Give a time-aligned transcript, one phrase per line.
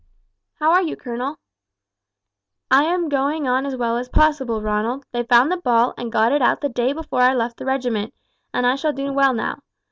[0.55, 1.37] "How are you, colonel?"
[2.71, 6.31] "I am going on as well as possible, Ronald; they found the ball and got
[6.31, 8.11] it out the day before I left the regiment,
[8.51, 9.59] and I shall do well now.